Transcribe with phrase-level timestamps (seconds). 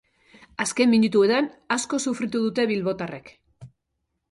[0.63, 3.33] Azken minutuetan asko sufritu dute bilbotarrek.